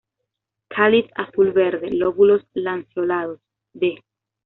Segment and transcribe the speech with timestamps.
[0.67, 3.39] Cáliz azul-verde; lóbulos lanceolados,
[3.73, 4.03] de.